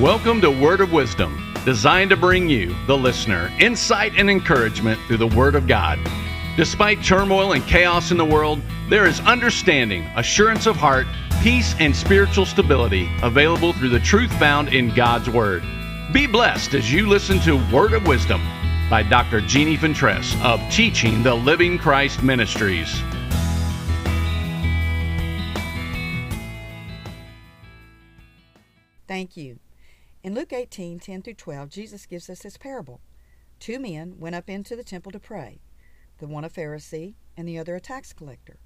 [0.00, 5.18] Welcome to Word of Wisdom, designed to bring you, the listener, insight and encouragement through
[5.18, 6.00] the Word of God.
[6.56, 8.60] Despite turmoil and chaos in the world,
[8.90, 11.06] there is understanding, assurance of heart,
[11.44, 15.62] peace, and spiritual stability available through the truth found in God's Word.
[16.12, 18.42] Be blessed as you listen to Word of Wisdom
[18.90, 19.42] by Dr.
[19.42, 23.00] Jeannie Fentress of Teaching the Living Christ Ministries.
[29.06, 29.60] Thank you.
[30.24, 33.02] In Luke 18 10 through 12, Jesus gives us this parable.
[33.60, 35.60] Two men went up into the temple to pray,
[36.16, 38.56] the one a Pharisee and the other a tax collector.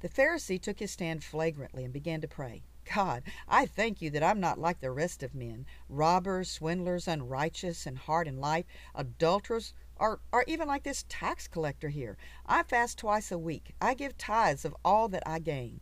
[0.00, 2.62] The Pharisee took his stand flagrantly and began to pray.
[2.94, 7.86] God, I thank you that I'm not like the rest of men robbers, swindlers, unrighteous,
[7.86, 12.18] and hard in life, adulterers, or, or even like this tax collector here.
[12.44, 13.74] I fast twice a week.
[13.80, 15.80] I give tithes of all that I gain.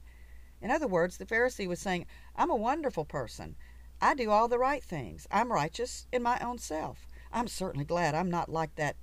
[0.62, 3.56] In other words, the Pharisee was saying, I'm a wonderful person.
[4.00, 5.26] I do all the right things.
[5.30, 7.06] I'm righteous in my own self.
[7.32, 8.96] I'm certainly glad I'm not like that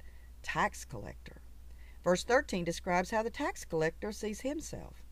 [0.43, 1.41] tax collector.
[2.03, 5.03] Verse 13 describes how the tax collector sees himself.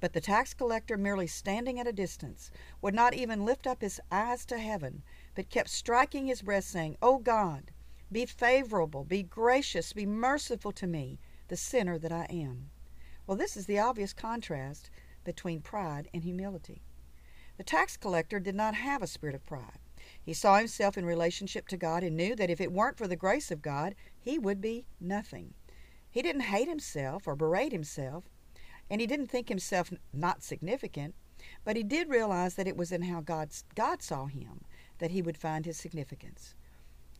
[0.00, 4.00] But the tax collector, merely standing at a distance, would not even lift up his
[4.12, 5.02] eyes to heaven,
[5.34, 7.72] but kept striking his breast, saying, O God,
[8.12, 12.70] be favorable, be gracious, be merciful to me, the sinner that I am.
[13.26, 14.90] Well, this is the obvious contrast
[15.24, 16.82] between pride and humility.
[17.58, 19.80] The tax collector did not have a spirit of pride.
[20.22, 23.16] He saw himself in relationship to God and knew that if it weren't for the
[23.16, 25.54] grace of God, he would be nothing.
[26.08, 28.24] He didn't hate himself or berate himself,
[28.88, 31.16] and he didn't think himself not significant,
[31.64, 34.60] but he did realize that it was in how God, God saw him
[34.98, 36.54] that he would find his significance.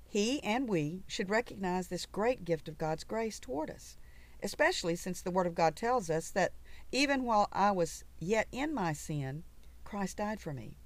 [0.09, 3.99] He and we should recognize this great gift of God's grace toward us,
[4.41, 6.53] especially since the Word of God tells us that
[6.93, 9.43] even while I was yet in my sin,
[9.89, 10.77] Christ died for me.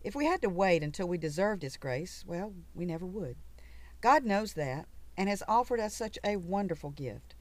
[0.00, 3.36] If we had to wait until we deserved His grace, well, we never would.
[4.00, 7.34] God knows that and has offered us such a wonderful gift.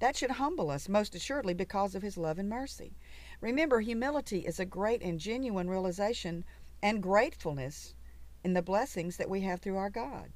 [0.00, 2.98] That should humble us most assuredly because of His love and mercy.
[3.40, 6.44] Remember, humility is a great and genuine realization
[6.82, 7.94] and gratefulness
[8.44, 10.32] in the blessings that we have through our God.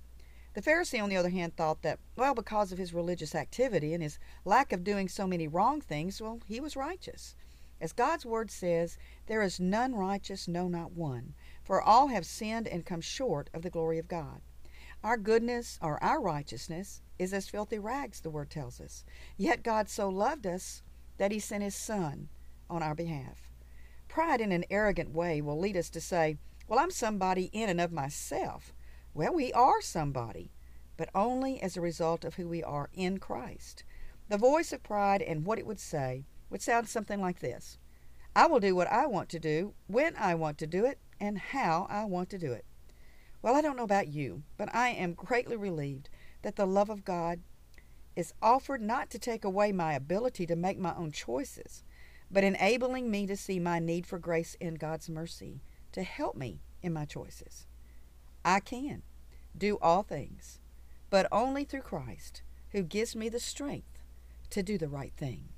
[0.55, 4.03] The Pharisee, on the other hand, thought that, well, because of his religious activity and
[4.03, 7.37] his lack of doing so many wrong things, well, he was righteous.
[7.81, 12.66] As God's word says, there is none righteous, no, not one, for all have sinned
[12.66, 14.41] and come short of the glory of God.
[15.04, 19.04] Our goodness or our righteousness is as filthy rags, the word tells us.
[19.37, 20.82] Yet God so loved us
[21.19, 22.28] that he sent his Son
[22.70, 23.50] on our behalf.
[24.08, 27.81] Pride in an arrogant way will lead us to say, Well, I'm somebody in and
[27.81, 28.72] of myself.
[29.12, 30.50] Well, we are somebody,
[30.97, 33.84] but only as a result of who we are in Christ.
[34.28, 37.79] The voice of pride and what it would say would sound something like this
[38.34, 41.39] I will do what I want to do, when I want to do it, and
[41.39, 42.67] how I want to do it.
[43.41, 46.11] Well, I don't know about you, but I am greatly relieved
[46.43, 47.41] that the love of God
[48.15, 51.83] is offered not to take away my ability to make my own choices,
[52.31, 55.61] but enabling me to see my need for grace in God's mercy
[55.93, 57.67] to help me in my choices.
[58.45, 59.03] I can
[59.56, 60.61] do all things,
[61.09, 62.43] but only through Christ,
[62.73, 63.99] who gives me the strength
[64.51, 65.49] to do the right thing.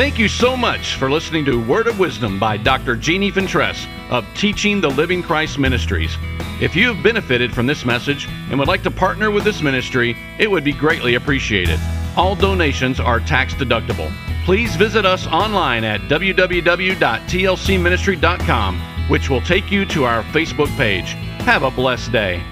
[0.00, 2.96] Thank you so much for listening to Word of Wisdom by Dr.
[2.96, 6.16] Jeannie Fentress of Teaching the Living Christ Ministries.
[6.58, 10.16] If you have benefited from this message and would like to partner with this ministry,
[10.38, 11.78] it would be greatly appreciated.
[12.16, 14.10] All donations are tax deductible.
[14.46, 18.80] Please visit us online at www.tlcministry.com,
[19.10, 21.10] which will take you to our Facebook page.
[21.44, 22.42] Have a blessed day.